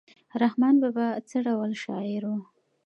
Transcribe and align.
رحمان 0.41 0.75
بابا 0.81 1.07
څه 1.29 1.37
ډول 1.47 1.71
شاعر 1.83 2.21
و؟ 2.31 2.33